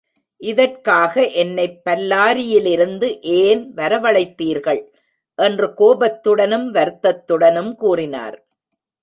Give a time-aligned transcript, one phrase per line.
[0.41, 3.21] இதற்காக என்னைப் பல்லாரியிலிருந்து
[3.21, 4.81] ஏன் வரவழைத்தீர்கள்?
[5.35, 8.37] என்று கோபத்துடனும் வருத்தத்துடனும் கூறினார்.